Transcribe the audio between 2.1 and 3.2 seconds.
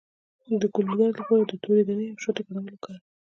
او شاتو ګډول وکاروئ